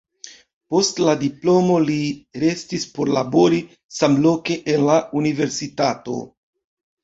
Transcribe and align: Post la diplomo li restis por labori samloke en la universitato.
Post 0.75 1.01
la 1.07 1.13
diplomo 1.23 1.75
li 1.89 1.99
restis 2.45 2.87
por 2.97 3.13
labori 3.19 3.61
samloke 4.01 4.59
en 4.75 4.91
la 4.91 4.99
universitato. 5.23 6.21